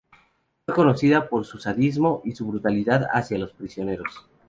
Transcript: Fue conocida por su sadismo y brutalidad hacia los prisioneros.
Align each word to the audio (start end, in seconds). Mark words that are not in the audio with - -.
Fue 0.65 0.73
conocida 0.73 1.29
por 1.29 1.45
su 1.45 1.59
sadismo 1.59 2.23
y 2.25 2.33
brutalidad 2.43 3.05
hacia 3.13 3.37
los 3.37 3.53
prisioneros. 3.53 4.25